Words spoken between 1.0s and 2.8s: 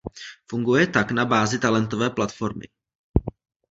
na bázi talentové platformy.